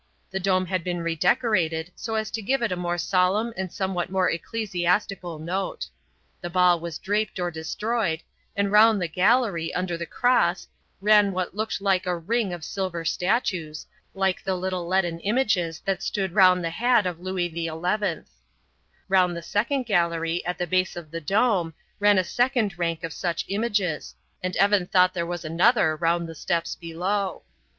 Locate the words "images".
15.19-15.79, 23.49-24.15